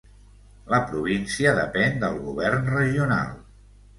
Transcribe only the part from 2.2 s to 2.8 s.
govern